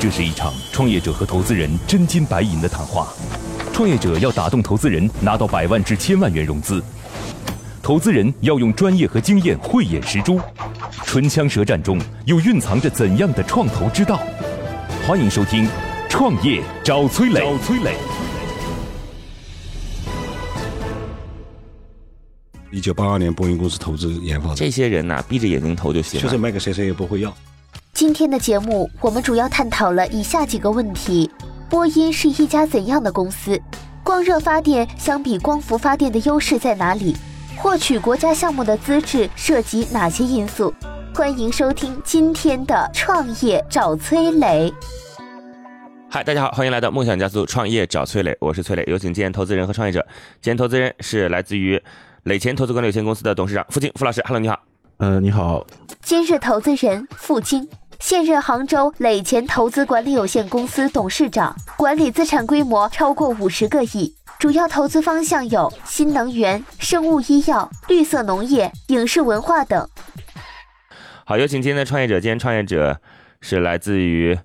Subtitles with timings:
[0.00, 3.08] 这是一场创业者和投资人真金白银的谈话。
[3.70, 6.80] 创业者要打动投资人，拿到百万至千万元融资；
[7.82, 10.40] 投资人要用专业和经验慧眼识珠。
[11.04, 14.22] 唇枪舌战中，又蕴藏着怎样的创投之道？
[15.06, 15.66] 欢迎收听
[16.08, 17.40] 《创业找崔磊》。
[17.44, 17.94] 找崔磊。
[22.70, 26.22] 一九八二年，波音公司投资研发的，这些人呐、闭着眼睛投就行了。
[26.22, 27.30] 就是卖给谁谁也不会要。
[28.00, 31.30] 今天的节目，我们主要探讨了以下几个问题：
[31.68, 33.60] 波音是一家怎样的公司？
[34.02, 37.14] 光热发电相比光伏发电的优势在哪里？
[37.58, 40.72] 获取国家项目的资质涉及哪些因素？
[41.14, 44.70] 欢迎收听今天的《创业找崔磊》。
[46.08, 50.00] 嗨，大家好，欢迎来到梦想加速创业找崔磊，我是崔磊，有请今天投资人和创业者。
[50.40, 51.78] 今天投资人是来自于
[52.22, 54.58] 磊钱投资管理有限公司的董事长付金付老师，Hello，你好。
[54.96, 55.66] 呃，你好，
[56.02, 57.66] 今日投资人付金，
[58.00, 69.88] 现任杭州磊钱投资管理有限公司董事长，管理资产规模超过五十个亿，主要投资方向有新能源、生物医药、绿色农业、影视文化等。
[71.24, 72.18] 好，有请今天的创业者。
[72.18, 73.00] 今天创业者
[73.42, 74.36] 是来自于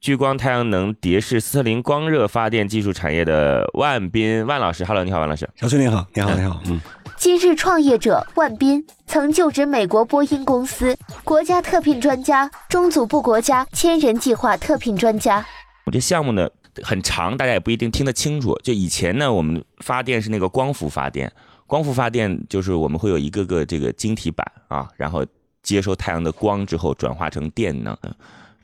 [0.00, 4.84] 聚光太阳能蝶式斯特林光热发电技术产业的万斌万老师。
[4.84, 5.48] Hello，你好，万老师。
[5.54, 6.80] 小崔你好，你好，你好，嗯，
[7.24, 10.94] 今日创业者万斌曾就职美国波音公司，
[11.24, 15.42] 国家特聘专家，中组部国家千人计划特聘专家。
[15.86, 16.46] 我这项目呢
[16.82, 18.54] 很长，大家也不一定听得清楚。
[18.62, 21.32] 就以前呢，我们发电是那个光伏发电，
[21.66, 25.24] 光伏发电就是我们会有一个个这个晶体板啊，然后
[25.62, 27.96] 接收太阳的光之后转化成电能。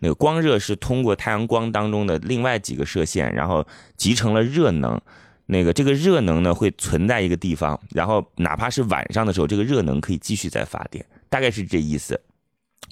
[0.00, 3.66] 那个光热是通过太阳光当中的另外几个射线，然后
[3.96, 5.00] 集成了热能。
[5.50, 12.20] 那个这个热能呢会存在一个地方，然后哪怕是晚上的时候，这个热能可以继续再发电，大概是这意思。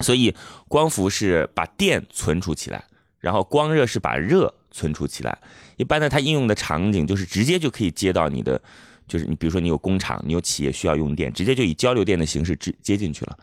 [0.01, 0.35] 所以
[0.67, 2.83] 光伏是把电存储起来，
[3.19, 5.37] 然后光热是把热存储起来。
[5.77, 8.61] 一般呢，它应用的场景就是直接就可以接到你的，
[9.07, 13.37] 就是你比如说你有工厂，你有企业需要用电，直接就以交流电的形式直接进去了。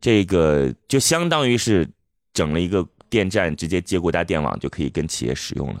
[0.00, 1.88] 这个就相当于是
[2.32, 5.80] 整了一个电站，直接接国家电网就可以跟企业使用了。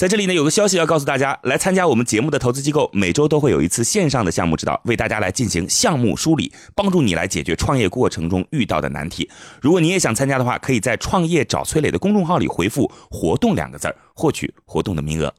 [0.00, 9.28] 在这里呢，有个消息要告诉大家，来参加我们节目的投资机构，每周都会有一次线上的项目指导，为大家来进行项目梳理，帮助你来解决创业过程中遇到的难题。
[9.60, 15.30] 如果你也想参加的话，可以在“创业找崔磊”的公众号里回复“活动”两个字儿，获取活动的名额。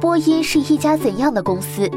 [0.00, 1.90] 波音是一家怎样的公司？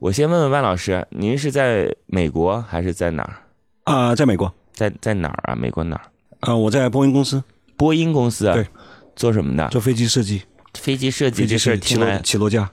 [0.00, 3.36] 我先问问万老师，您是在美国还是在哪儿？
[3.84, 5.54] 啊、在美国，在在哪儿啊？
[5.54, 6.02] 美国哪儿？
[6.40, 7.44] 啊、我在波音公司
[7.76, 8.54] 波音公司啊？
[8.54, 8.66] 对，
[9.14, 9.68] 做什么的？
[9.68, 10.42] 做飞机设计，
[10.78, 12.70] 飞机设计飞机这事起落起落架、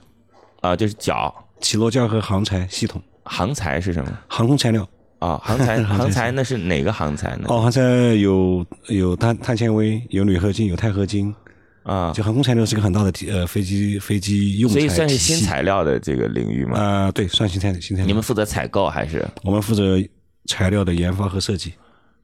[0.60, 4.18] 啊，就是脚起落架和航材系统、航材是什么？
[4.28, 4.88] 航空材料。
[5.18, 7.46] 啊，航材 航材航材那是哪个航材呢？
[7.48, 7.82] 哦，航材
[8.14, 11.34] 有有碳碳纤维，有铝合金，有钛合金。
[11.82, 16.78] 啊，就航空材料是个很大的呃飞机飞机用材所以算是新材料的这个领域吗？
[16.78, 18.06] 啊、对，算新材新材料。
[18.06, 19.98] 你们负责采购还是我们负责
[20.46, 21.72] 材料的研发和设计，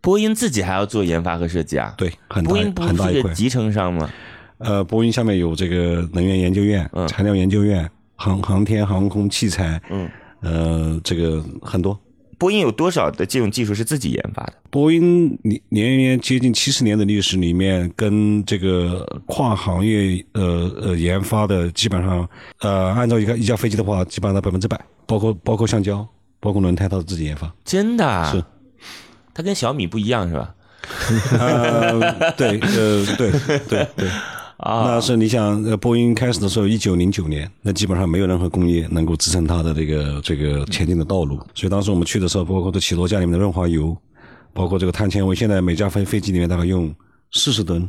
[0.00, 3.22] 波音自己还要做研发和设计啊？，对，很大波音不很大一块。
[3.22, 4.08] 是个集成商吗？
[4.58, 10.08] 呃，波音下面有这个能源研究院、嗯材料研究院、航航天航空器材，嗯，
[10.40, 11.98] 呃，这个很多。
[12.36, 14.54] 波音有多少的这种技术是自己研发的？
[14.68, 22.28] 波音年年年接近七十年的历史里面，跟这个跨行业呃呃研发的基本上
[22.60, 26.06] 呃，按照一个一架飞机的话，基本上百分之百，包括包括橡胶，
[26.40, 27.50] 包括轮胎，它是自己研发。
[27.64, 28.30] 真的啊？
[28.32, 28.42] 是，
[29.32, 30.54] 它跟小米不一样是吧？
[31.38, 33.30] 呃，对，呃，对
[33.68, 34.08] 对对。
[34.56, 41.36] 啊，那是你想，呃，波音开始的时候，一九零九年，那基本上没有任何工业能够支撑它的这个这个前进的道路。
[41.54, 43.96] 所以当时我们去的时候，包括这起落架里面的润滑油，
[44.52, 46.94] 包括这个碳纤维，现在每架飞飞机里面大概用
[47.32, 47.88] 四十吨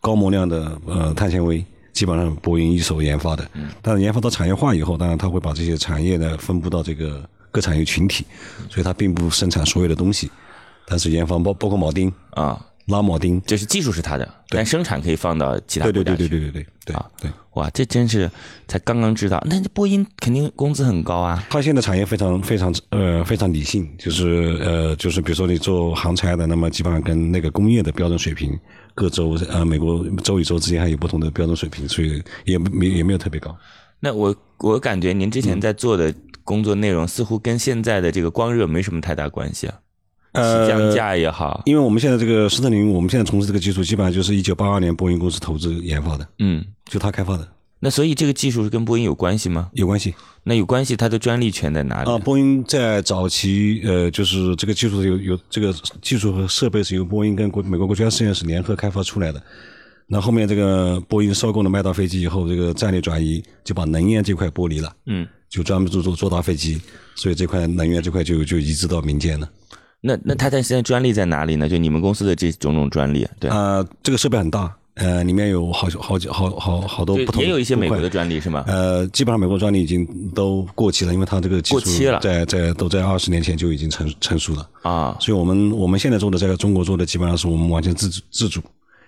[0.00, 1.62] 高模量的呃碳纤维，
[1.92, 3.46] 基本上波音一手研发的。
[3.82, 8.24] 但是研发到产业化以后，当然它会把这些产业呢分布到这个各产业群体，
[8.70, 10.30] 所以它并不生产所有的东西，
[10.86, 12.58] 但是研发包包括铆钉、啊，
[12.88, 16.28] 拉铆钉，就是技术是他的，但生产可以放到其他对对国家去。
[16.28, 17.30] 对对对对对对啊对。
[17.54, 18.30] 哇，这真是
[18.68, 19.42] 才刚刚知道。
[19.44, 21.44] 那这波音肯定工资很高啊。
[21.50, 28.56] 它现在产业非常非常呃非常理性，就是呃就是比如说你做航拆的，那么基本上跟那个工业的标准水平，
[28.94, 33.56] 各州呃美国州与州之间还有不同的标准水平，所以也没也没有特别高。
[33.98, 36.14] 那我我感觉您之嗯前在做的
[36.44, 39.74] 工作内容似乎跟现在的这个光热没什么太大关系啊。
[40.42, 47.46] 起降价也好，因为我们现在这个斯特林，我们现在从事这个技术，基本上就是一九八二年波音公司投资研发的，嗯，就他开发的，
[47.80, 49.70] 那所以这个技术是跟波音有关系吗？
[49.72, 50.14] 有关系。
[50.44, 52.10] 那有关系，它的专利权在哪里？
[52.10, 59.42] 啊，波音在早期，呃，就是这个技术有有这个技术和设备是由波音跟国美国国家实验室联合开发出来的。
[60.06, 66.80] 那后面这个波音收购了麦道飞机以后，这个战略转移就把能源这块剥离了，嗯，就专门做做做大飞机，
[67.14, 69.46] 所以这块能源这块就就移植到民间了。
[70.00, 71.68] 那那它在现在专利在哪里呢？
[71.68, 78.64] 就你们公司的这种种专利，对啊、这个设备很大，呃，里面有好好几好好好多不同，也有一些美国的专利是吗？
[78.68, 84.68] 呃，基本上美国专利已经都过期了，因为它这个技术过期了在在都在二十年前就已经成成熟了。
[84.82, 88.60] 啊，所以我们我们现在做的，在中国做的，基本上是我们完全自主自主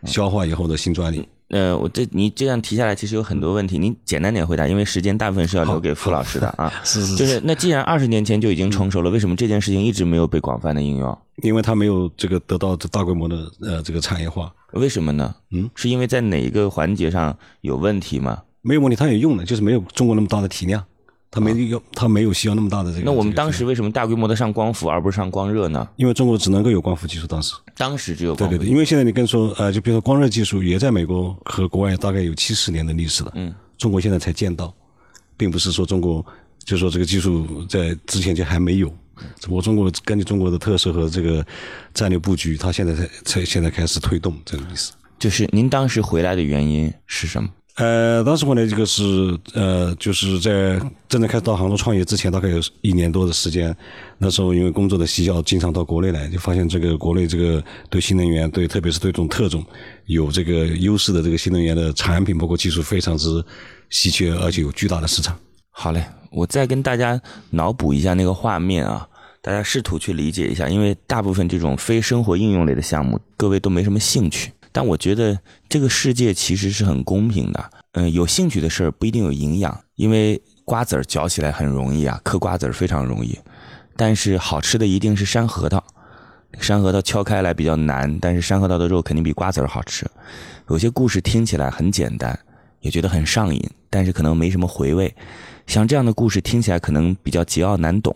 [0.04, 1.28] 消化以后的新专利。
[1.48, 6.72] 呃，我这你这样提下来，其实有很多问题，您简单点回答，因为时间大部分是要留给傅老师的 啊。
[6.84, 11.18] 是是就是那既然二十年前就已经成熟了，为什么这件事情一直没有被广泛的应用？
[11.42, 15.34] 因为它没有这个得到这大规模的呃这个产业化，为什么呢？
[15.50, 18.42] 嗯，是因为在哪一个环节上有问题吗？
[18.62, 20.84] 没有问题，它有用的，就是没有中国那么大的体量，
[21.30, 23.04] 它没有它没有需要那么大的这个。
[23.04, 25.88] 那我们当时为什么大规模的上光伏而不是上光热呢？
[25.96, 34.74] 因为中国只能够有光伏技术，当时当时只有光伏对对对，因为现在你跟说呃，就比如说光热技术也在美国和国外大概有七十年的历史了，嗯，中国现在才见到，
[35.36, 36.24] 并不是说中国
[36.64, 38.88] 就说这个技术在之前就还没有，
[39.38, 41.46] 只不过中国根据中国的特色和这个
[41.94, 44.92] 战略布局，它现在才才现在开始推动这个意思。
[45.18, 47.48] 就是您当时回来的原因是什么？
[47.80, 49.02] 呃，当时我来这个是
[49.54, 50.78] 呃，就是在
[51.08, 53.74] 真正开始到杭州创业之前，大概有一年多的时间。
[54.18, 59.64] 那时候因为工作的需要，经常到国内来，就发现这个国内这个对新能源，对特别是对这种特种
[60.04, 63.42] 有这个优势的这个新能源的产品，包括技术非常之
[63.88, 65.34] 稀缺，而且有巨大的市场。
[65.70, 67.18] 好嘞，我再跟大家
[67.48, 69.08] 脑补一下那个画面啊，
[69.40, 74.52] 大家试图去理解一下，因为大部分这种非生活应用类的项目，各位都没什么兴趣。
[74.72, 75.38] 但我觉得
[75.68, 83.38] 这个世界其实是很公平的，嗯、有兴趣的事儿不一定有营养，因为瓜子儿嚼起来很容易啊，嗑瓜子儿非常容易，
[83.96, 85.82] 但是好吃的一定是山核桃。
[86.58, 90.04] 山核桃敲开来比较难，但是山核桃的肉肯定比瓜子儿好吃。
[90.68, 92.38] 有些故事听起来很简单，
[92.80, 95.14] 也觉得很上瘾，但是可能没什么回味。
[95.66, 98.14] 像这样的故事听起来可能比较桀骜难懂，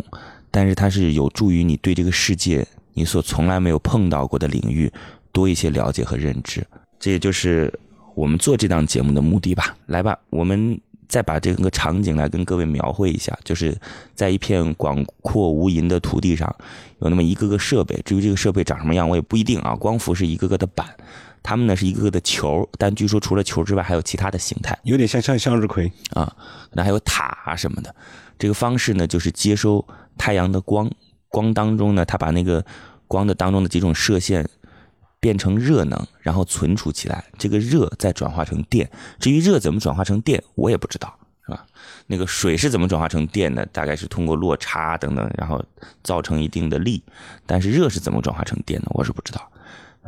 [0.51, 4.93] 但是它是有助于你对这个世界你所从来没有碰到过的领域
[5.35, 6.67] 多一些了解和认知。
[6.99, 7.71] 这也就是
[8.15, 9.77] 我们做这档节目的目的吧。
[9.87, 13.77] 来吧，我们再把这个场景来跟各位描绘一下，就是
[14.15, 16.55] 在一片广阔无垠的土地上，
[17.01, 18.01] 有那么一个个设备。
[18.05, 19.75] 至于这个设备长什么样，我也不一定啊。
[19.75, 20.87] 光伏是一个个的板，
[21.43, 24.79] 它们呢是一个个的球，但据说除了球之外，还有其他的形态。
[24.85, 26.35] 有点像像向日葵，啊，
[26.73, 27.95] 那还有塔啊什么的。
[28.39, 30.91] 这个方式呢，就是接收太阳的光，
[31.29, 32.65] 光当中呢，它把那个
[33.07, 34.49] 光的当中的几种射线
[35.25, 38.91] 变成热能，然后存储起来，这个热再转化成电。
[39.19, 41.65] 至于热怎么转化成电，我也不知道，是吧？
[42.09, 43.65] 那个水是怎么转化成电的？
[43.73, 45.65] 大概是通过落差等等，然后
[46.03, 47.03] 造成一定的力。
[47.47, 49.51] 但是热是怎么转化成电的，我是不知道。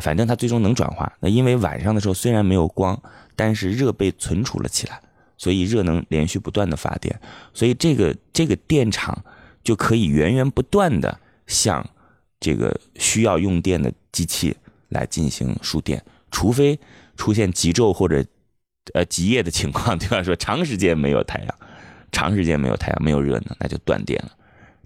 [0.02, 1.10] 反正它最终能转化。
[1.20, 3.00] 那因为晚上的时候虽然没有光，
[3.34, 5.00] 但是热被存储了起来，
[5.38, 7.18] 所以热能连续不断的发电，
[7.54, 9.24] 所以这个这个电厂
[9.64, 11.88] 就可以源源不断的向
[12.38, 14.54] 这个需要用电的机器
[14.88, 16.78] 来进行输电，除非
[17.16, 18.24] 出现极昼或者
[18.94, 20.22] 呃极夜的情况，对吧？
[20.22, 21.54] 说长时间没有太阳，
[22.12, 24.30] 长时间没有太阳，没有热能，那就断电了，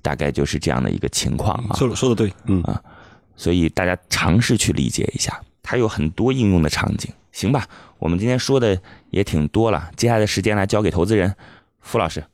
[0.02, 1.76] 大概就是这样的一个情况啊。
[1.76, 2.82] 说的说的对，嗯啊，
[3.36, 7.66] 所以大家尝试去理解一下，它有很多应用的场景，行吧？
[7.98, 11.34] 我们今天说的也挺多了，接下来的时间来交给投资人
[11.80, 12.24] 傅老师。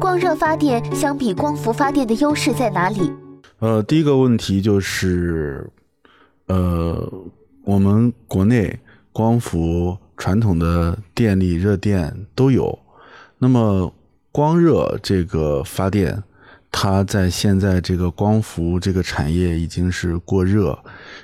[0.00, 3.12] 光热发电相比光伏发电的优势在哪里？
[3.58, 5.70] 呃，第一个问题就是，
[6.46, 7.12] 呃，
[7.64, 8.78] 我们国内
[9.12, 12.78] 光伏传统的电力、热电都有，
[13.38, 13.92] 那么
[14.30, 16.22] 光热这个发电，
[16.70, 20.78] 它在现在这个光伏这个产业已经是过热，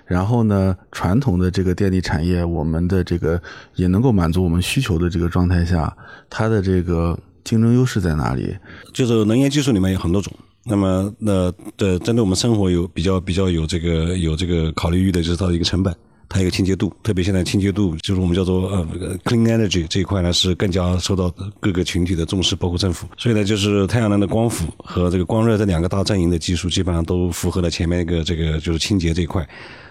[0.06, 3.40] 然后呢，传统的这个电力产业，我们的这个
[3.74, 5.94] 也能够满足我们需求的这个状态下，
[6.28, 8.56] 它的这个竞争优势在哪里？
[8.92, 10.32] 就是能源技术里面有很多种。
[10.64, 15.92] 那么，那的针对我们生活有比较比较有这个有这个考虑欲的，就是它的一个成本，
[16.28, 18.86] 它一个清洁度，特别现在清洁度就是我们叫做呃
[19.24, 21.28] clean energy 这一块呢是更加受到
[21.58, 23.08] 各个群体的重视，包括政府。
[23.18, 29.44] 所以呢，就是太阳能的光伏和这个光热这两个大阵营的技术，基本上都符合了前面一个这个就是清洁这一块。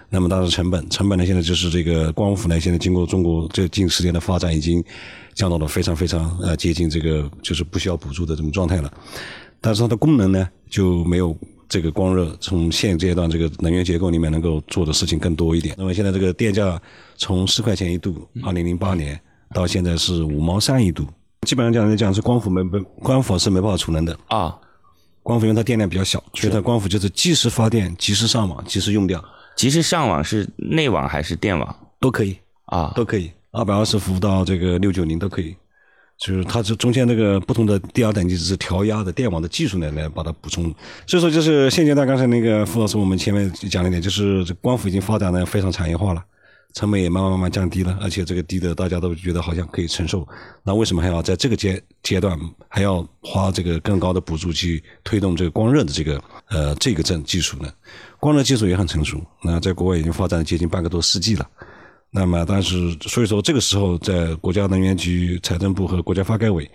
[0.08, 4.82] 那么当然成本，成本呢现在就是这个光伏呢，现在经过中国这近十年的发展，已经
[5.34, 8.92] 降到了非常非常呃接近这个就是不需要补助的这种状态了。
[9.62, 11.34] 但是它的功能呢就没有
[11.68, 15.74] 这个光热从现阶段这个能源结构里面能够做的事情更多一点。
[15.78, 16.78] 那么现在这个电价
[17.16, 19.18] 从四块钱一度，二零零八年
[19.54, 21.06] 到现在是五毛三一度，
[21.46, 24.18] 基本上讲来讲是光伏没没光伏是没办法储能的。
[24.26, 24.58] 啊，
[25.22, 32.92] 光伏因为它电量比较小，所以它光伏就是即时发电、即时上网、即时用掉即时上网是内网还是电网都可以，啊？
[32.96, 35.54] 都可以，二百二十伏到这个六九零都可以。
[36.24, 40.64] 就是它这中间那个不同的第二等级只是调压的电网的技术呢来把它补充。
[41.06, 46.22] 所以说就是现阶段刚才那个傅老师我们前面讲了一点，就是光伏已经发展的非常产业化了。
[46.74, 50.26] 成本也慢慢慢慢降低了，而且这个低的大家都觉得好像可以承受。
[50.62, 57.70] 那为什么还要在这个阶阶段还要花这个更高的补助去推动这个光热的这个呃这个证技术呢？
[58.18, 61.46] 光热技术也很成熟，那在国外已经发展接近半个多世纪了。
[62.14, 66.70] 那么，但是所以说这个时候，在国家能源局、财政部和国家发改委，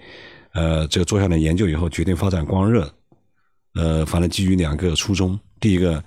[0.54, 2.92] 呃，这个做下来研究以后，决定发展光热。
[3.76, 6.04] 呃，反正基于两个初衷，第一个，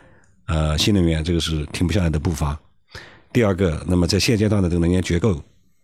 [0.46, 2.58] 呃，新能源这个是停不下来的步伐。
[3.32, 5.40] 第二个，那么在现阶段的这个能源结构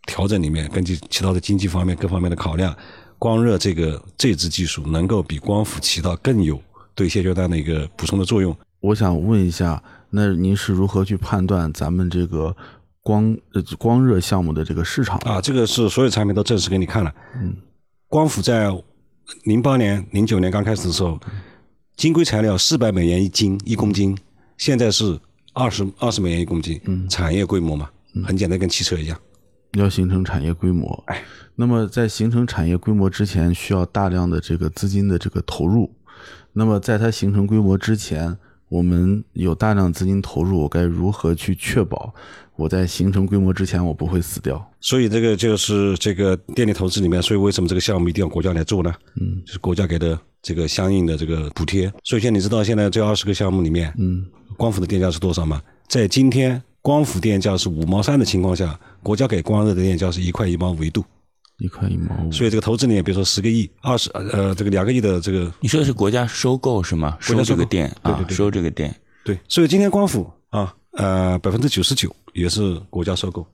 [0.07, 2.77] 调整里面，根据其他的经济方面各方面的考量，
[3.17, 6.61] 光热这个这支技术能够比光伏起到更有
[6.97, 8.57] 对现阶段的一个补充的作用。
[8.81, 12.55] 我想问一下，那您是如何去判断咱们这个
[13.07, 17.15] 光呃光热项目的这个市场啊，这个是所有产品都证实给你看了。
[17.37, 17.57] 嗯，
[18.09, 18.69] 光伏在
[19.45, 21.17] 零八年、零九年刚开始的时候，
[21.97, 24.19] 金硅材料四百美元一斤一公斤，
[24.59, 25.17] 现在是
[25.55, 26.81] 二十二十美元一公斤。
[26.87, 27.89] 嗯，产业规模嘛，
[28.25, 29.17] 很简单，跟汽车一样。
[29.75, 31.23] 要形成产业规模，哎，
[31.55, 35.95] 那么在形成产业规模之前，需要大量的这个资金的这个投入。
[36.55, 38.37] 那么在它形成规模之前，
[38.69, 42.13] 我们有大量资金投入，我该如何去确保
[42.57, 44.65] 我在形成规模之前我不会死掉？
[44.81, 48.93] 所以这个就是这个电力投资里面，所以为什么这个项目一定要国家来做呢？
[49.21, 51.93] 嗯，就是国家给的这个相应的这个补贴。
[52.03, 55.63] 所以现在，你知道现在这二十个项目里面，嗯，光伏的电价是多少吗？
[55.87, 61.05] 在今天光伏电价是五毛三的情况下，国家给光热的电价是一块一毛五一度。
[61.59, 67.17] 一块一毛五，所以这个投资里面，比如说十个亿、二十呃这个两个亿的这个你说的是国家收购是吗？
[67.21, 68.95] 收这个店啊，对对对收这个店。
[69.25, 73.47] 对，所以今天光伏啊，呃，百分之九十九也是国家收购。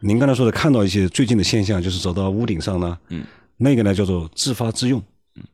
[0.00, 3.24] 您刚才说的看到一些最近的现象，就是走到屋顶上呢，嗯，
[3.56, 5.00] 那个呢叫做自发自用，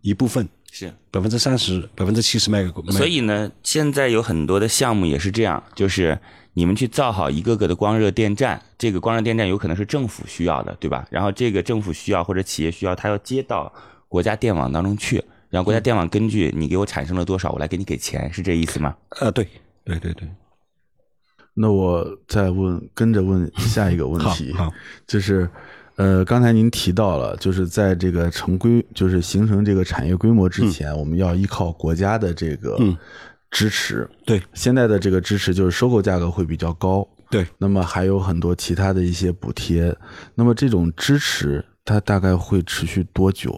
[0.00, 6.18] 一部分是，百分之三十、百分之七十卖给国，卖所以呢，现在有很多的项目也是这样，就是
[6.54, 11.06] 你们去造好一个个的光热电站，这个光热电站有可能是政府需要的，对吧？
[11.10, 13.72] 然后这个政府需要或者企业需要，它要接到
[14.08, 18.96] 国家电网当中去，然后国家电网根据你给我产生了多少，我来给你给钱，是这意思吗？
[19.20, 19.46] 呃，对，
[19.84, 20.28] 对对对，
[21.54, 24.72] 那我再问，跟着问下一个问题，好好
[25.06, 25.48] 就是，
[25.96, 32.96] 呃，刚才您提到了，就是在这个成规，就是形成这个产业规模之前，我们要依靠国家的这个嗯。
[33.50, 34.08] 支持。
[34.24, 34.40] 对。
[34.54, 39.94] 现在的这个支持就是收购价格会比较高，对，那么还有很多其他的一些补贴。
[40.36, 43.50] 那么这种支持它大概会持续多久？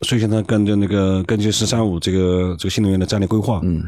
[0.00, 3.84] 所以现在根据那个根据“十三五”这个这个新能源的战略规划，嗯。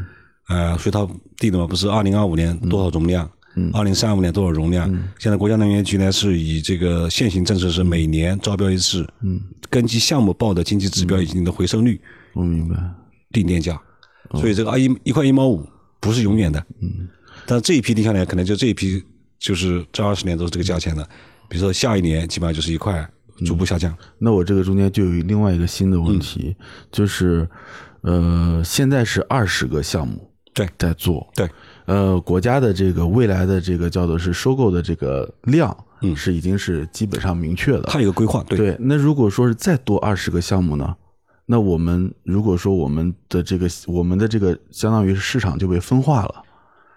[0.49, 1.05] 呃，所以它
[1.37, 3.31] 定的嘛，不是二零二五年多少容量，嗯，
[3.73, 4.87] 二零三五年多少容量？
[5.19, 11.99] 现在国家能源局呢是以这个现行政策是每年招标一次，嗯，根据项目报的经济指标以及你的回收率
[12.33, 12.75] 我明白。
[13.31, 13.79] 定电价，
[14.31, 15.67] 所以这个二一一块一毛五
[15.99, 17.09] 不是永远的，嗯，
[17.45, 19.03] 但这一批定下来，可能就这一批
[19.37, 21.03] 就是这二十年都是这个价钱的，
[21.49, 23.07] 比如说下一年基本上就是一块，
[23.45, 26.55] 逐步下降，那我这个中间就有另外一个新的问题，
[26.89, 27.47] 就是，
[28.01, 30.67] 呃，现在是二十个项目对。
[30.77, 31.47] 在做，对，
[31.87, 36.15] 呃，国家的这个未来的这个叫做是收购的这个量，嗯。
[36.15, 37.83] 是已经是基本上明确的。
[37.83, 40.95] 它有个规划，对，对，那如果说是再多二十个项目呢？
[41.45, 46.43] 那我们如果说我们的这个我们的这个相当于是市场就被分化了，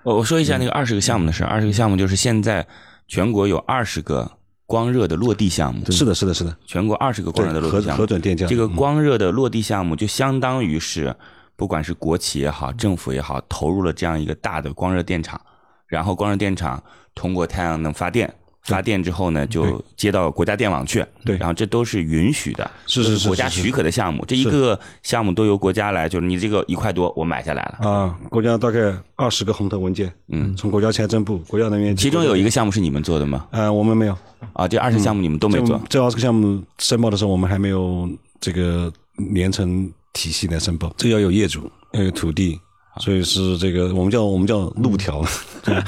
[0.03, 2.67] 我我说一下那个二十个项目的事儿，二十个项目就是现在
[3.07, 4.29] 全国有二十个
[4.67, 7.99] 光热的落地项目，是的，是的，是的，全国二十个光热的落地项目。
[7.99, 8.07] 核。
[8.07, 8.75] 准电价，这个嗯。
[8.75, 11.15] 光热的落地项目就相当于是，
[11.61, 15.39] 不管是国企也好，政府也好，投入了这样一个大的光热电厂，
[15.87, 16.83] 然后光热电厂
[17.15, 21.37] 通过太阳能发电，发电之后呢，就接到国家电网去，对。
[21.37, 33.47] 然后这都是允许的，是是是国家许可的项目，这一个项目都由国家来，就是你这个一块多我买下来了，啊，国家大概二十个红头文件，嗯，从国家财政部、国家能源局，其中有一个项目是你们做的吗？
[33.51, 34.17] 呃，我们没有，
[34.55, 35.79] 啊，这二十项目你们都没做。
[35.91, 38.09] 这，这二十个项目申报的时候，我们还没有
[38.41, 38.91] 这个
[39.35, 42.61] 连成体系来申报，这要有业主，要有土地，
[43.01, 45.25] 所以是这个我们叫我们叫路条，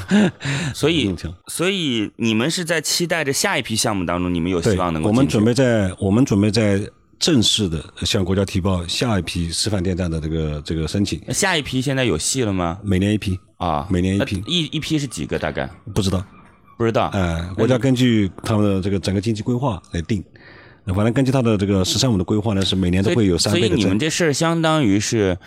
[0.74, 1.14] 所以。
[1.48, 6.80] 所以你们是在期待着下一批项目当中，你们有希望能，够我们准备在我们准备在
[7.18, 12.78] 正式的向国家提报下一批示范电站的这个这个申请，下一批现在有戏了吗？
[12.82, 14.36] 每年一批，啊，每年一批。
[14.36, 15.38] 呃一一批是几个？
[15.38, 15.68] 大概？
[15.94, 16.24] 不知道。
[16.78, 17.06] 不知道。
[17.12, 20.24] 哎，国家根据他们的这个整个经济规划来定，
[20.86, 23.78] 反正根据他的这个“十三五”的规划呢，是每年都会有三倍的增。
[23.78, 25.38] 你们这事儿相当于是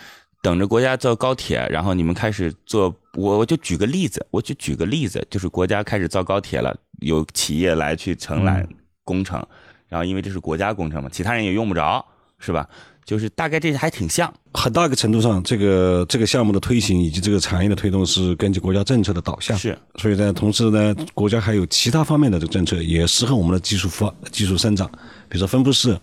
[0.42, 2.94] 等着国家造高铁，然后你们开始做。
[3.14, 8.68] 我我就举个例子，我就举个例子，就是国家开始造高铁了，有企业来去承揽嗯
[9.04, 9.42] 工程，
[9.88, 12.04] 然后因为这是国家工程嘛，其他人也用不着，
[12.38, 12.68] 是吧？
[13.06, 14.30] 就是大概这还挺像。
[14.52, 19.56] 很大一个程度上，这个这个项目的推行以及这个产业的推动是根据国家政策的导向。
[19.56, 24.90] 是，所以呢，同时呢，国家还有其他方面的这个政策也适合我们的技术发技术生长，
[25.28, 25.98] 比如说分布式，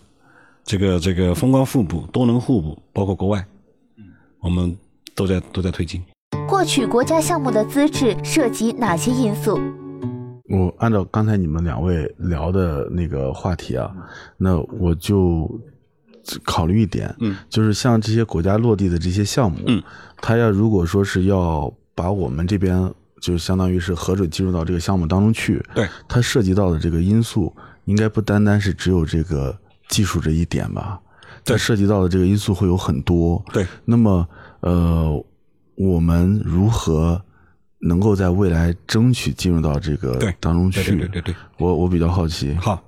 [0.64, 3.44] 这个这个风光互补、多能互补，包括国外，
[4.40, 4.76] 我们
[5.14, 6.02] 都在都在推进。
[6.48, 9.58] 获取国家项目的资质涉及哪些因素？
[10.50, 13.90] 我按照刚才你们两位聊的那个话题啊，
[14.36, 15.50] 那我就
[16.44, 19.82] 考虑一点，嗯，就是像这些国家落地的这些项目，嗯，
[20.18, 27.54] 他要如果说是要把我们这边就相当于是核准进入到这个项目当中去，对，它涉及到的这个因素，
[27.84, 29.56] 应该不单单是只有这个
[29.88, 31.00] 技术这一点吧？
[31.44, 34.26] 它涉及到的这个因素会有很多，对，那么，
[34.60, 35.24] 呃，
[35.74, 37.20] 我们如何
[37.80, 40.82] 能够在未来争取进入到这个对当中去？
[40.82, 42.54] 对对对对对我我比较好奇。
[42.54, 42.82] 好，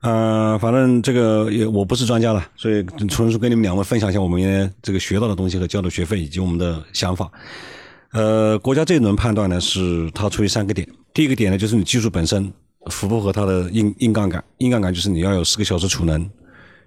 [0.00, 7.30] 呃，反正这个也我不是专家了，所以纯属跟你们两位分享一下我们这个学到的东西和交的学费以及我们的想法。
[8.12, 10.86] 呃，国家这一轮判断呢，是它出于三个点。
[11.14, 12.52] 第一个点呢，就是你技术本身
[12.90, 14.42] 符不符合它的硬硬杠杆。
[14.58, 16.28] 硬杠杆就是你要有四个小时储能，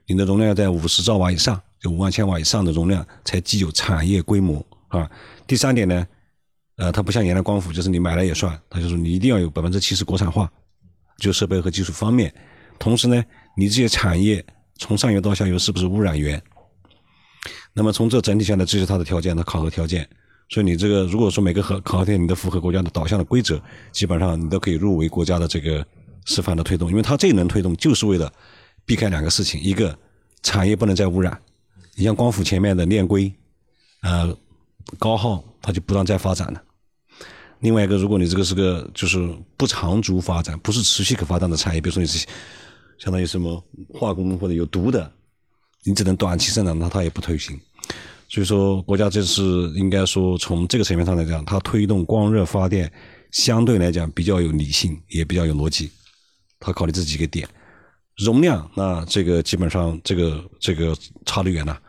[0.05, 5.09] 你的容量要在五十兆瓦以上，就五万千瓦以上的容量，才具有产业规模啊。
[5.47, 6.07] 第三点呢，
[6.77, 10.51] 呃，它不像原来光伏，就是你买了也算，它就是你一定要有百分之七十国产化，
[11.19, 12.33] 就设备和技术方面。
[12.77, 13.23] 同时呢，
[13.55, 14.45] 你这些产业
[14.77, 16.41] 从上游到下游是不是污染源？
[17.73, 20.07] 那么从这整体下来，这是它的条件，它考核条件。
[20.47, 23.59] 所以你这个如果说每个核考核点你都符合国家的导向的规则，
[23.91, 25.85] 基本上你都可以入围国家的这个
[26.25, 28.31] 示范的推动，因为它这一轮推动就是为了
[28.85, 29.97] 避开两个事情：一个
[30.43, 31.39] 产业不能再污染，
[31.95, 33.33] 你像光伏前面的炼硅，
[34.01, 34.37] 呃，
[34.99, 36.61] 高耗它就不断再发展了。
[37.59, 42.23] 另外一个，如果你这个是个就是不长足发展、不是持续可发展的产业，比如说你是
[42.99, 45.11] 相当于什么化工或者有毒的，
[45.83, 47.59] 你只能短期生产，那它也不推行。
[48.27, 52.91] 所以说，国家这次应该说从这个层面上来讲，它推动光热发电
[53.31, 55.91] 相对来讲比较有理性，也比较有逻辑。
[56.59, 57.47] 它考虑这几个点，
[58.17, 61.79] 容量那这个基本上这个这个差得远了。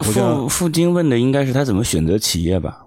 [0.00, 2.82] 付付金问的应该是他怎么选择企业吧？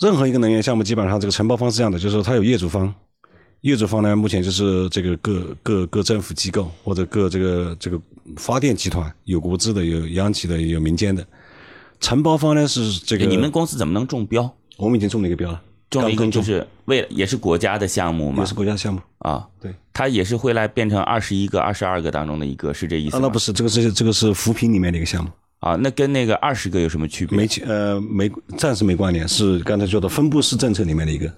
[0.00, 2.92] 任何一个能源项目，基本上这个承包方是这样的，就是说它有业主方，
[3.62, 7.98] 业主方呢，目前就是这个各各各政府机构或者各这个这个
[8.36, 11.26] 发电集团，有国资的，有央企的，有民间的。
[12.02, 14.54] 承包方呢是这个，你们公司怎么能中标？
[14.76, 19.00] 我们已经中了一个标了，中了一个就是为了也是国家的项目嘛也是国家项目。
[19.18, 23.18] 啊，对，它也是会来变成二十一个、二十二个当中的一个，是这意思？
[23.20, 27.38] 那不是，这个是这个是扶贫里面的一个项目，啊，那跟那个二十个有什么区别？
[27.38, 31.32] 没呃没暂时没关联，是刚才说的分布式政策里面的一个。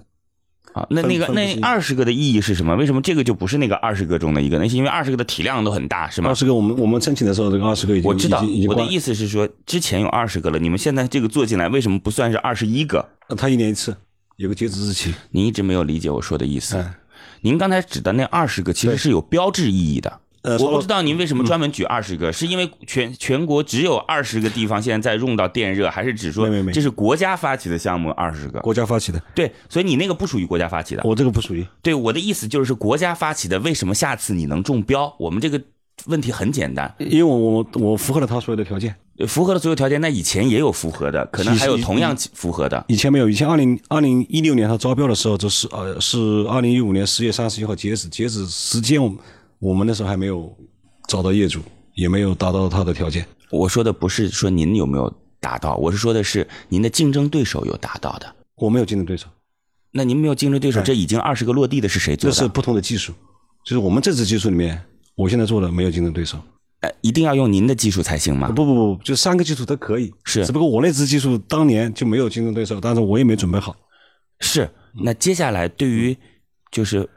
[0.75, 2.75] 啊，那那个那二十个的意义是什么？
[2.75, 4.59] 为什么这个就不是那个二十个中的一个？
[4.59, 6.35] 那是因为二十个的体量都很大，是吗二？
[6.35, 13.07] 十个，我们我们申请的时候，这个二十个已经我知道我的意思是说，之前有二十个了，你们现在这个做进来，为什么不算是二十一个？
[13.29, 13.95] 呃它一年一次，
[14.35, 15.13] 有个截止日期。
[15.31, 16.75] 您一直没有理解我说的意思。
[16.75, 16.93] 嗯
[17.41, 20.19] 您刚才指的那二十个其实是有标志意义的。
[20.45, 28.59] 呃，我不知道您为什么专门举二十个，是因为全全国只有二十个地方现在在用到电热，还是只说这是国家发起的项目二十个？
[28.59, 31.01] 国家发起的，对，所以你那个不属于国家发起的。
[31.03, 31.65] 我这个不属于。
[31.81, 35.13] 对我的意思就是国家发起的，为什么下次你能中标？
[35.19, 35.61] 我们这个
[36.05, 38.95] 问题很简单，因为我我我符合了他所有的条件，
[39.27, 42.83] 符合了所有条件，那以前也有符合的，可能还有同样符合的。
[42.87, 43.29] 以前没有。
[43.29, 46.17] 以前二零二零一六年他招标的时候，就是呃是
[46.49, 49.17] 二零一五年十月三十一号截止，截止时间我们
[49.59, 50.55] 我们那时候还没有
[51.07, 51.61] 找到业主，
[51.93, 53.25] 也没有达到他的条件。
[53.51, 58.35] 我说的不是说您有没有达到，我是说的是您的竞争对手有达到的。
[58.55, 59.27] 我没有竞争对手，
[59.91, 62.35] 那您没有竞争对手，这已经二十个落地的是谁做的？
[62.35, 63.13] 这是不同的技术，
[63.65, 64.81] 就是我们这支技术里面，
[65.15, 66.37] 我现在做的没有竞争对手。
[66.81, 68.49] 呃，一定要用您的技术才行吗？
[68.49, 73.75] 不不不，就三个技术都可以，是只不过我那支技术当年就没有竞争对手，但是我也没准备好。
[74.39, 74.69] 是。
[75.03, 76.15] 那接下来对于
[76.71, 77.09] 就是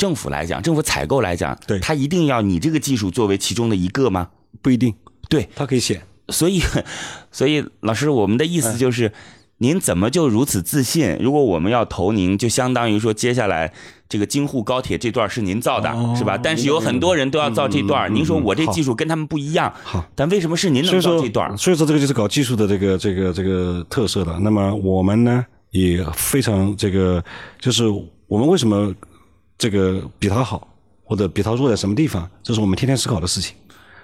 [0.00, 4.28] 政府来讲，政府采购来讲，对他一定要你这个技术作为其中的一个吗？
[4.62, 4.94] 不一定，
[5.28, 6.00] 对，他可以选。
[6.30, 6.62] 所以，
[7.30, 9.12] 所以老师，我们的意思就是，
[9.58, 11.18] 您怎么就如此自信？
[11.20, 13.74] 如果我们要投您，就相当于说接下来
[14.08, 16.38] 这个京沪高铁这段是您造的，哦是吧？
[16.42, 20.02] 但是有很多人都要造这段，您说我这技术跟他们不一样，好。
[20.14, 21.54] 但为什么是您能造这段？
[21.58, 24.38] 所以说这个就是搞技术的这个这个这个特色的。
[24.38, 27.22] 那么我们呢也非常这个，
[27.60, 27.84] 就是
[28.28, 28.94] 我们为什么
[29.60, 30.66] 这个比他好，
[31.04, 33.54] 或者比他弱在什么地方，这是我们天天思考的事情。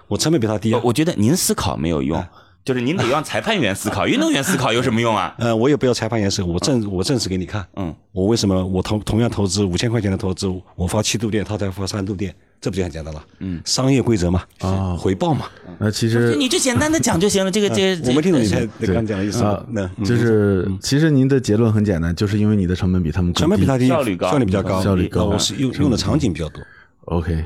[0.06, 2.22] 我成本比他低啊，我觉得您思考没有用，
[2.66, 5.32] 就是您得让裁判员思考，运动员思考有什么用啊？
[5.38, 7.64] 呃，我也不要裁判员思考，我证我证实给你看。
[7.76, 13.24] 嗯，我为什么我同同样投资五千块钱的投资，我发七度电，他才发三度电，这不就很简单了？
[13.38, 15.46] 嗯，商业规则嘛，啊回报嘛。
[15.78, 17.50] 那其实你就简单的讲就行了。
[17.52, 26.60] 这个这我没听懂你这才刚讲的意思啊那，嗯就是其实您的结论很简单，就是因为你的成本比他们成本比他低，效率高效率比较高，效率高我是用用的场景比较多。
[27.04, 27.44] OK，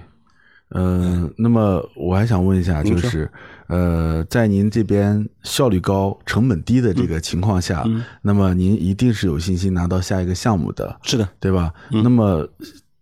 [0.72, 3.30] 嗯、那么我还想问一下，就是
[3.66, 11.72] 呃，在您这边效率高、成本低的这个情况下，嗯那么您一定是有信心拿到下一个项目的，是的，对吧？
[11.90, 12.48] 那么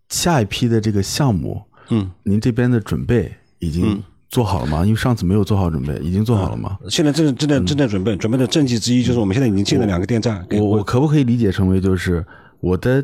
[0.09, 4.83] 下一批的这个项目，嗯，您这边的准备已经做好了吗？
[4.83, 6.77] 因为上次没有做好准备，已经做好了吗？
[6.89, 10.45] 现在正正在正在准备，准备的政绩之一就是我们现在已经建了两个电站。
[10.49, 12.25] 给我我可不可以理解成为就是
[12.59, 13.03] 我的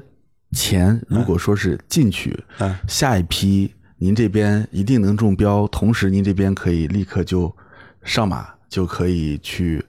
[0.51, 7.55] 钱如果说是进去，啊下一批您这边一定能中标，同时您这边可以立刻就
[8.03, 9.83] 上马，就可以去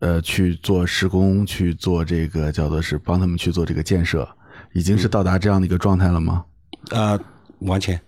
[0.00, 4.28] 呃去做施工，去做这个叫做是帮他们去做这个建设，
[4.74, 6.44] 已经是到达这样的一个状态了吗？
[6.90, 7.18] 啊，
[7.60, 7.98] 完全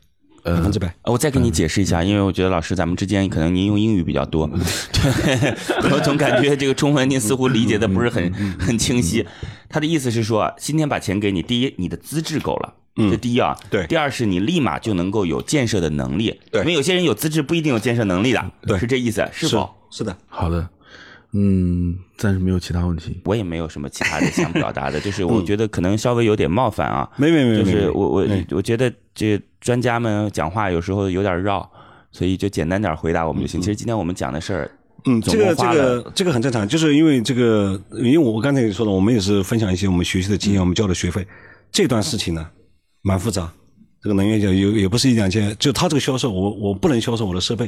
[0.44, 0.86] 百分之百。
[1.02, 4.46] 呃我再给你解释一嗯下，因为我觉得老师咱们之间可能您用英语比较多，
[4.92, 5.56] 对，
[5.90, 9.26] 我总感觉这个中文您似乎理解的不是很嗯很清晰。
[9.70, 12.74] 他的意思是说，今天把钱给你，第一，你的资质够了。
[13.10, 13.86] 这第一啊，嗯对。
[13.86, 16.62] 第二是你立马就能够有建设的能力，对。
[16.62, 18.78] 因为有些人有资质不一定有建设能力的，对。
[18.78, 19.68] 是这意思，是否？
[19.90, 20.68] 是的，好的，
[21.32, 23.20] 嗯，暂时没有其他问题。
[23.24, 31.70] 我也没有什么其他的想表达的， 就是我觉得可能稍微有点冒犯啊，没没没没，就是我我哎我觉得这专家们讲话有时候有点绕，
[32.12, 33.60] 所以就简单点回答我们就行。
[33.60, 34.70] 其实今天我们讲的事儿，
[35.06, 41.26] 嗯，总这个这个这个很正常，就是因为这个，因为我刚才也说了，我们也是分享一些我们学习的经验，我们交的学费。
[41.70, 42.46] 这段事情呢，
[43.08, 43.50] 蛮复杂。
[44.02, 47.66] 这个能源价有也不是一两千，就他这个销售，我我不能销售我的设备，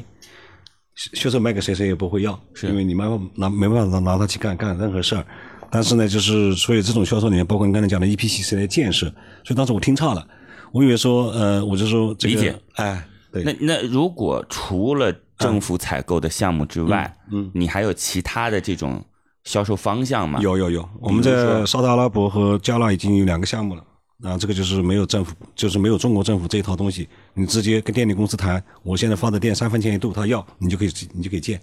[0.94, 5.24] 销销售卖给谁谁也不会要，是因为你没办法拿没办法拿拿它去干干任何事儿。
[5.72, 9.06] 但是呢，就是所以这种销售里面，包括你刚才讲的 EPC 的建设，
[9.44, 10.28] 所以当时我听差了，
[10.72, 19.04] 我以为说呃，我就说这个理解，哎，对，那那如果除了政府采购的项目之外，嗯你还有其他的这种
[19.44, 20.38] 销售方向吗？
[20.40, 23.82] 有有有，我们在沙特阿拉伯和加纳已经有两个项目了。
[24.22, 31.58] 啊，这个就是没有政府，就是没有中国政府这一套东西，你直接跟电力公司谈，我现在发的电三分钱一度，他要你就可以，你就可以建，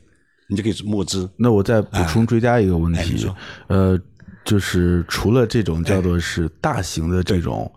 [0.47, 1.29] 你就可以募资。
[1.37, 3.27] 那我再补充追加一个问题
[3.67, 3.99] 呃，
[4.43, 7.71] 就是除了这种叫做是大型的这种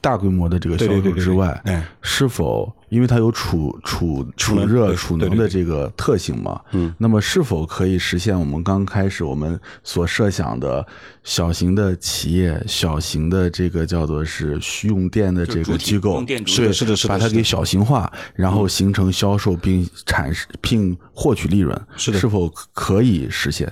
[0.00, 1.86] 大规模的这个销售对对对对之外，哎。
[2.00, 6.60] 是否因为它有储储储热、储能的这个特性嘛？
[6.72, 10.84] 嗯，那么是否可以实现我们刚开始我们所设想的
[11.22, 22.18] 小型的企业、小型的这个叫做是需用电的这个机构是的是的是的把它给小型化，然后形成销售并产生并获取利润，是的。
[22.18, 23.70] 是否可以实现？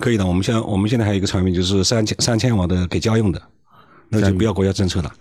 [0.00, 3.40] 可以的，我们现在我们现在还有一个产品就是三千三千瓦的给家用的，
[4.08, 5.12] 那就不要国家政策了，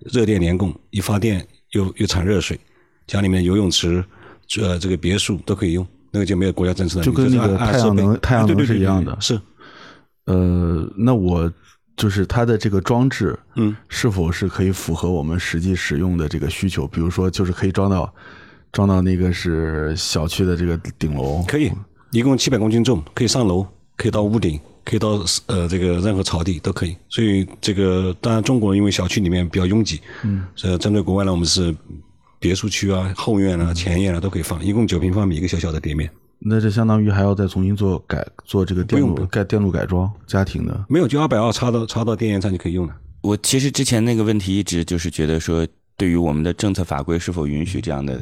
[0.00, 2.58] 热电联供，一发电又又产热水，
[3.06, 4.04] 家里面游泳池、
[4.60, 9.16] 呃这个别墅都可以用，那个就没有国家政策了，就跟那个太阳能太阳能是一样的。
[9.20, 9.38] 是，
[10.24, 11.52] 呃，那我
[11.96, 16.86] 就是它的这个装置，嗯，是否是可以符合我们实际使用的这个需求？
[16.86, 18.12] 比如说，就是可以装到
[18.72, 21.70] 装到那个是小区的这个顶楼，可以，
[22.12, 23.66] 一共七百公斤重，可以上楼，
[23.98, 26.96] 可以到屋顶，可以到呃这个任何草地都可以。
[27.10, 31.76] 所以这个当然中国因为小区里面比较拥挤，嗯，所以针对国外呢，我们是
[32.38, 36.08] 别墅区啊、后院啊、前院啊都可以放，一共九平方米一个小小的店面。
[36.38, 40.84] 那这相当于还要再重新做改做这个电路改电路改装，家庭的。
[40.88, 42.94] 没有就二百二插到插到电源上就可以用了。
[43.22, 45.66] 我其实之前那个问题一直就是觉得说，
[45.98, 48.18] 对于我们的政策法规是否允许这样的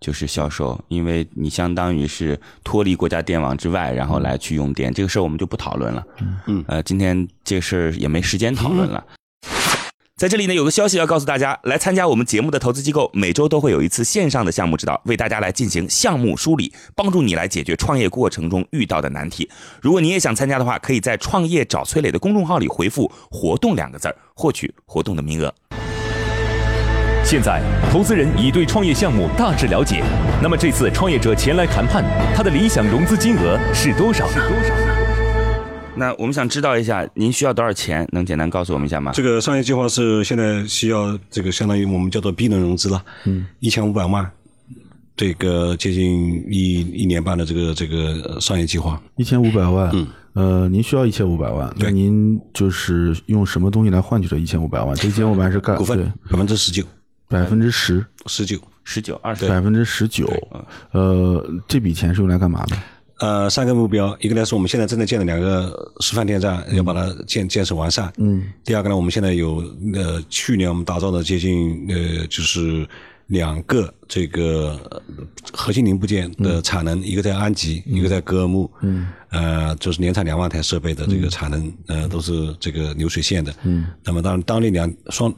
[0.00, 6.04] 就是销售，因为你相当于是脱离国家电网之外，然后来去用电，这个事儿我们就不讨论了。
[6.46, 9.02] 嗯呃，今天这个事儿也没时间讨论了。
[10.18, 19.48] 在这里呢，有个消息要告诉大家，来参加我们节目的投资机构，每周都会有一次线上的项目指导，为大家来进行项目梳理，帮助你来解决创业过程中遇到的难题。
[19.80, 25.52] 如果你也想参加的话，可以在“创业找崔磊”的公众号里回复“活动”两个字儿，获取活动的名额。
[27.32, 30.04] 现在，投资人已对创业项目大致了解。
[30.42, 32.04] 那么这次创业者前来谈判，
[32.36, 34.36] 他的理想融资金额是多少呢？
[35.96, 38.06] 那我们想知道一下，您需要多少钱？
[38.12, 39.12] 能简单告诉我们一下吗？
[39.14, 44.30] 这个商业计划是现在需要这个相当于我们叫做 B 轮融资了，嗯，一千五百万，
[45.16, 54.94] 这个接近一一年半的这个这个商业计划，一千五百万，嗯，呃，您需要一千五百万，那对您就是用什么东西来换取这一千五百万？
[54.96, 55.98] 这一千五百万是干股份
[56.30, 56.84] 百分之十九，
[57.32, 58.58] 百分之十，十九。
[58.84, 60.26] 十九、二十，百分之十九，
[60.90, 62.76] 呃，这笔钱是用来干嘛的？
[63.20, 68.12] 呃，三个目标，一个呢是我们现在正在建的两个示范电站，要把它建建设完善。
[68.16, 68.42] 嗯。
[68.64, 69.58] 第二个呢，我们现在有
[69.94, 72.84] 呃，去年我们打造的接近呃，就是
[73.28, 75.00] 两个这个呃
[75.52, 78.68] 核心零部件的产能，一个在安吉，一个在格尔木。
[78.80, 79.06] 嗯。
[79.30, 83.54] 呃，就是年产两万台设备的这个产能，呃，都是这个流水线的。
[83.62, 83.86] 嗯。
[84.02, 85.32] 那么当然，当地两双。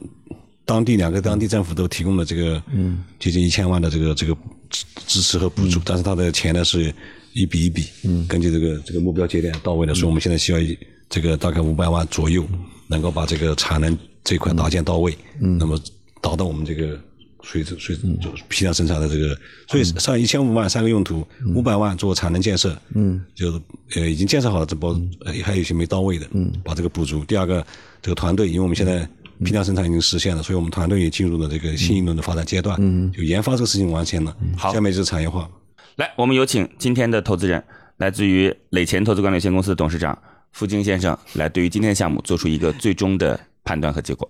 [0.65, 4.35] 当地两个当地政府都提供了这个，嗯，接近一千万的这个这个
[4.71, 6.91] 支支持和补助，但是它的钱呢是
[7.33, 10.75] 一笔一笔，嗯，根据这个这个目标节点到位的，所以我们现在需要一
[11.07, 12.43] 这个大概五百万左右，
[12.87, 15.79] 能够把这个产能这一块搭建到位，嗯，那么
[16.19, 16.99] 达到我们这个
[17.43, 21.23] 水水就批量生产的这个，所以上一千五万三个用途，
[21.53, 23.61] 五百万做产能建设，嗯，就是
[23.93, 27.23] 呃已经建设好了，这波呃还有一些没到位的，嗯，把这个补足。
[27.23, 27.63] 第二个
[28.01, 29.07] 这个团队，因为我们现在。
[29.43, 32.77] 批量生产已经实现了，所以我们团队也进入了这个新一轮的发展阶段。
[32.79, 35.49] 嗯，就研发这个事情完成了，好，下面就是产业化。
[35.97, 37.63] 来，我们有请今天的投资人，
[37.97, 40.17] 来自于磊前投资管理有限公司的董事长
[40.51, 44.29] 付晶先生，来对于今天的项目做出一个最终的判断和结果。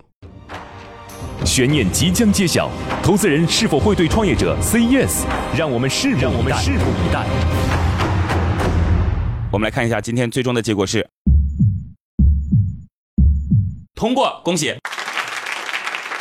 [1.43, 2.71] 悬念即将揭晓，
[3.03, 5.25] 投资人是否会对创业者 say yes？
[5.55, 7.25] 让我们拭目让我们拭目以待。
[9.51, 11.07] 我们来看一下今天最终的结果是
[13.95, 14.75] 通过，恭喜！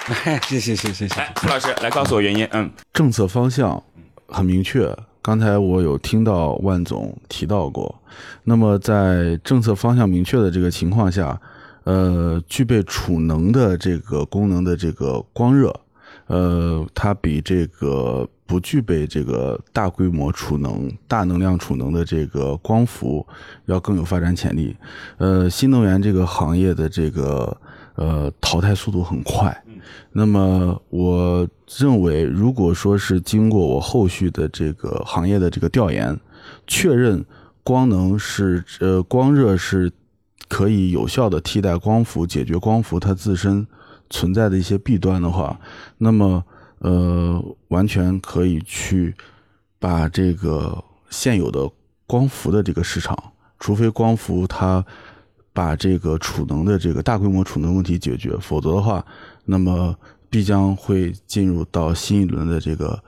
[0.47, 2.47] 谢谢谢谢谢来，付老师来告诉我原因。
[2.53, 3.83] 嗯，政策方向
[4.29, 8.01] 很明确，刚才我有听到万总提到过。
[8.45, 11.41] 那么在政策方向明确的这个情况下，
[11.83, 15.75] 呃，具备储能的这个功能的这个光热，
[16.29, 23.27] 呃，它比这个不具备这个大规模储能、大能量储能的这个光伏
[23.67, 24.77] 要更有发展潜力。
[25.17, 27.57] 呃，新能源这个行业的这个
[27.95, 29.65] 呃淘汰速度很快。
[30.13, 31.47] 那么我
[31.79, 36.19] 认为，如果说是经过我后续的这个行业的这个调研，
[36.67, 37.25] 确认
[37.63, 39.91] 光能是呃光热是
[40.49, 43.67] 可以有效的替代光伏，解决光伏它自身
[44.11, 45.59] 存在的一些弊端的话，
[45.99, 46.45] 那么
[46.85, 49.15] 呃完全可以去
[49.79, 51.69] 把这个现有的
[52.07, 53.17] 光伏的这个市场，
[53.59, 54.85] 除非光伏它
[55.53, 59.05] 把这个储能的这个大规模储能问题解决，否则的话。
[59.47, 59.95] 那么
[60.31, 62.99] 必将会进入到新一轮的这个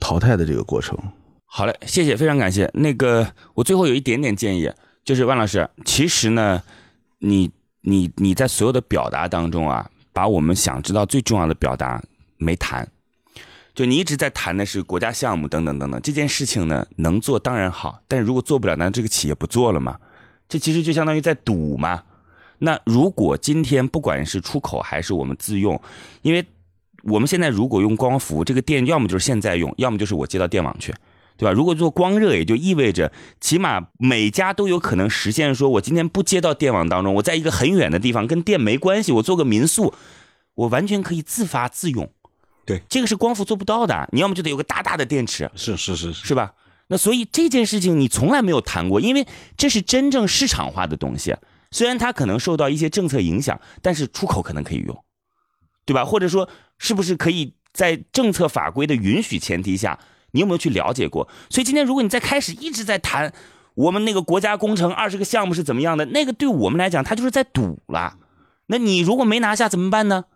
[0.00, 0.98] 淘汰的这个过程。
[1.44, 2.70] 好嘞，谢谢，非常感谢。
[2.72, 4.72] 那个，我最后有一点点建议，
[5.04, 6.62] 就是万老师，其实呢，
[7.18, 7.50] 你
[7.82, 12.02] 你你在所有的表达当中啊，把我们想知道最重要的表达
[12.38, 12.88] 没谈。
[13.74, 19.98] 就你一直在谈的是国家项目等等等等这件事情呢，能做当然好，但是如果做不了，那这个企业不做了嘛？
[20.48, 22.02] 这其实就相当于在赌嘛。
[22.58, 25.80] 那如果今天不管是出口还是我们自用，
[26.20, 26.44] 因为
[27.04, 30.94] 我们现在如果用光伏，这个电要么就是现在用，要么就是我接到电网去，
[31.36, 31.52] 对吧？
[31.52, 39.94] 如果做光热，也就意味着起码每家都有可能实现，说我今天不接到电网当中，我在一个很远的地方跟电没关系，我做个民宿，
[40.54, 42.10] 我完全可以自发自用。
[42.64, 46.52] 对，这个是光伏做不到的，你要么就得有个大大的电池，是是是是吧？
[46.88, 51.34] 那所以这件事情你从来没有谈过，因为这是真正市场化的东西。
[51.70, 55.04] 虽然它可能受到一些政策影响，但是出口可能可以用，
[55.86, 56.04] 对吧？
[56.04, 59.98] 或者说，是不是可以在政策法规的允许前提下，
[60.32, 61.26] 你有没有去了解过？
[61.48, 63.32] 所以今天如果你在开始一直在谈
[63.74, 68.18] 我们那个国家工程二十个项目是怎么样的，那个对我们来讲，它就是在赌了。
[68.66, 70.26] 那你如果没拿下怎么办呢？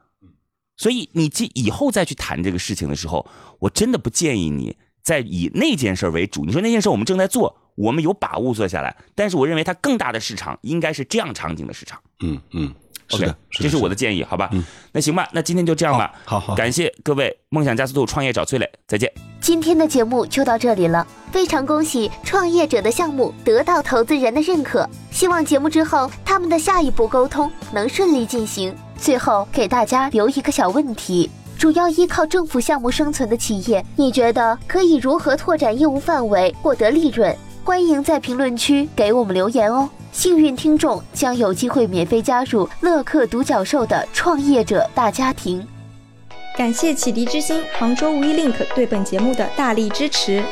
[0.77, 3.27] 所以你今以后再去谈这个事情的时候，
[3.59, 6.45] 我真的不建议你再以那件事为主。
[6.45, 7.57] 你说那件事我们正在做。
[7.77, 12.01] 我们有把握做下来，但是我认为它更大的市场应该是这样场景的市场。
[12.21, 12.75] 嗯嗯
[13.11, 14.49] ，OK，这是我的建议，好吧？
[14.53, 16.11] 嗯，那行吧，那今天就这样吧。
[16.25, 19.13] 好好，感谢各位，梦想加速度创业找崔磊，再见。
[19.43, 28.75] 今天的节目就到这里了，非常恭喜创业者的项目得到投资人的认可，希望节目之后他们的下一步沟通能顺利进行。
[28.99, 37.35] 最后给大家留一个小问题：主要依靠政府项目生存的企业，你觉得可以如何拓展业务范围，获得利润？
[37.65, 39.89] 欢迎在评论区给我们留言哦！
[40.13, 45.67] 幸运听众将有机会免费加入乐客独角兽的创业者大家庭。
[46.57, 50.43] 感谢启迪之星、杭州无一 link 对本节目的大力支持。